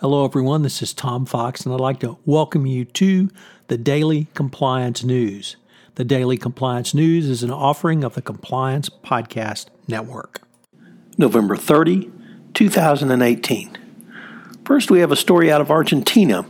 [0.00, 0.60] Hello, everyone.
[0.60, 3.30] This is Tom Fox, and I'd like to welcome you to
[3.68, 5.56] the Daily Compliance News.
[5.94, 10.42] The Daily Compliance News is an offering of the Compliance Podcast Network.
[11.16, 12.10] November 30,
[12.52, 13.78] 2018.
[14.66, 16.44] First, we have a story out of Argentina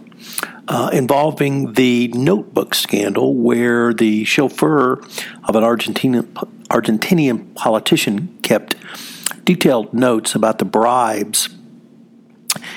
[0.66, 4.94] uh, involving the notebook scandal where the chauffeur
[5.44, 6.24] of an Argentina,
[6.68, 8.74] Argentinian politician kept
[9.44, 11.48] detailed notes about the bribes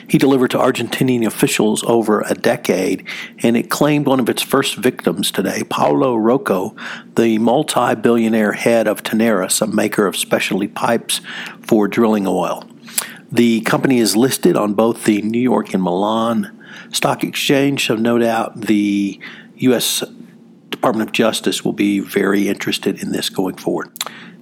[0.08, 3.08] he delivered to Argentinian officials over a decade,
[3.40, 6.72] and it claimed one of its first victims today, Paolo Rocca,
[7.16, 11.22] the multi billionaire head of Tenaris, a maker of specialty pipes
[11.62, 12.68] for drilling oil.
[13.32, 16.56] The company is listed on both the New York and Milan
[16.92, 19.20] Stock Exchange, so no doubt the
[19.58, 20.04] U.S.
[20.70, 23.92] Department of Justice will be very interested in this going forward.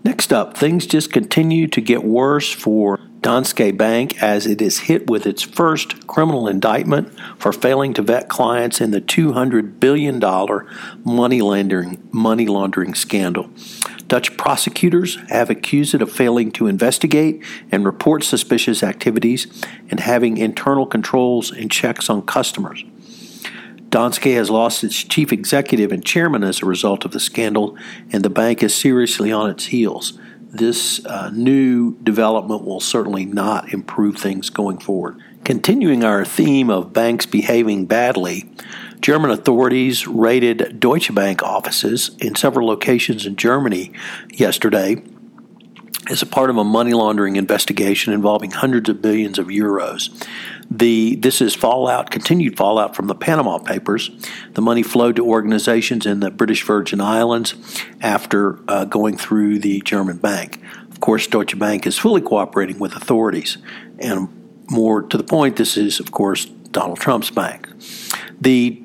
[0.03, 5.09] Next up, things just continue to get worse for Danske Bank as it is hit
[5.09, 10.17] with its first criminal indictment for failing to vet clients in the $200 billion
[11.03, 13.49] money laundering, money laundering scandal.
[14.07, 19.45] Dutch prosecutors have accused it of failing to investigate and report suspicious activities
[19.89, 22.85] and having internal controls and checks on customers.
[23.89, 27.77] Danske has lost its chief executive and chairman as a result of the scandal,
[28.09, 30.17] and the bank is seriously on its heels
[30.57, 35.17] this uh, new development will certainly not improve things going forward.
[35.43, 38.49] Continuing our theme of banks behaving badly,
[38.99, 43.91] German authorities raided Deutsche Bank offices in several locations in Germany
[44.29, 45.03] yesterday
[46.09, 50.09] as a part of a money laundering investigation involving hundreds of billions of euros.
[50.69, 54.09] The this is fallout, continued fallout from the Panama Papers.
[54.53, 57.55] The money flowed to organizations in the British Virgin Islands
[58.01, 60.61] after uh, going through the German bank.
[60.89, 63.57] Of course, Deutsche Bank is fully cooperating with authorities,
[63.99, 64.29] and
[64.69, 67.69] more to the point, this is of course Donald Trump's bank.
[68.39, 68.83] The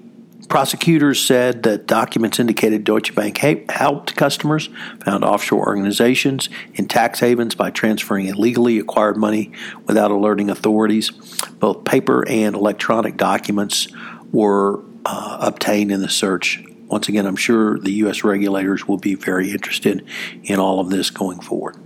[0.52, 4.68] Prosecutors said that documents indicated Deutsche Bank helped customers
[5.02, 9.50] found offshore organizations in tax havens by transferring illegally acquired money
[9.86, 11.10] without alerting authorities.
[11.58, 13.88] Both paper and electronic documents
[14.30, 16.62] were uh, obtained in the search.
[16.86, 18.22] Once again, I'm sure the U.S.
[18.22, 20.06] regulators will be very interested
[20.42, 21.78] in all of this going forward.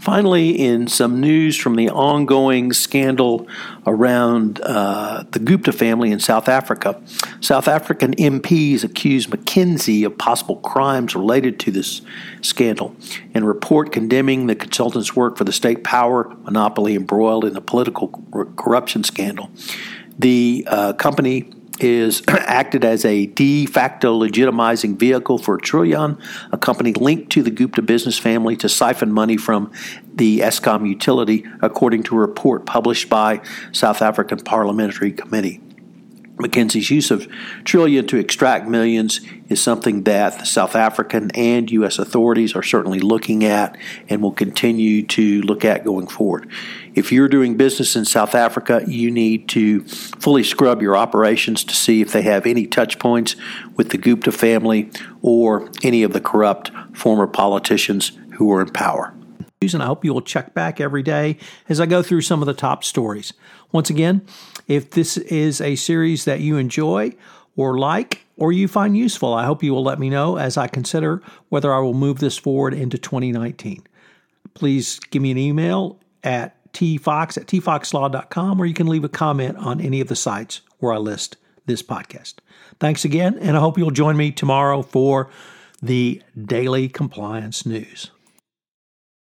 [0.00, 3.46] Finally, in some news from the ongoing scandal
[3.86, 6.98] around uh, the Gupta family in South Africa,
[7.40, 12.00] South African MPs accuse McKinsey of possible crimes related to this
[12.40, 12.96] scandal
[13.34, 18.08] and report condemning the consultant's work for the state power monopoly embroiled in the political
[18.56, 19.50] corruption scandal.
[20.18, 21.52] The uh, company
[21.82, 26.20] is acted as a de facto legitimizing vehicle for Trillian,
[26.52, 29.72] a company linked to the Gupta business family to siphon money from
[30.14, 33.40] the Eskom utility, according to a report published by
[33.72, 35.60] South African Parliamentary Committee.
[36.40, 37.28] McKinsey's use of
[37.64, 41.98] Trillian to extract millions is something that the South African and U.S.
[41.98, 43.76] authorities are certainly looking at
[44.08, 46.50] and will continue to look at going forward.
[46.94, 51.74] If you're doing business in South Africa, you need to fully scrub your operations to
[51.74, 53.36] see if they have any touch points
[53.76, 54.90] with the Gupta family
[55.22, 59.14] or any of the corrupt former politicians who are in power.
[59.62, 61.36] And I hope you will check back every day
[61.68, 63.34] as I go through some of the top stories.
[63.72, 64.22] Once again,
[64.68, 67.12] if this is a series that you enjoy
[67.56, 70.66] or like or you find useful, I hope you will let me know as I
[70.66, 73.86] consider whether I will move this forward into 2019.
[74.54, 79.58] Please give me an email at tfox at tfoxlaw.com or you can leave a comment
[79.58, 82.36] on any of the sites where I list this podcast.
[82.78, 85.28] Thanks again, and I hope you'll join me tomorrow for
[85.82, 88.10] the Daily Compliance News.